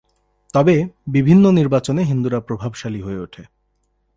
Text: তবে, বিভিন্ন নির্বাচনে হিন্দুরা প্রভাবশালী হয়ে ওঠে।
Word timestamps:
তবে, 0.53 0.75
বিভিন্ন 1.07 1.51
নির্বাচনে 1.51 2.03
হিন্দুরা 2.03 2.39
প্রভাবশালী 2.39 3.01
হয়ে 3.01 3.19
ওঠে। 3.19 3.43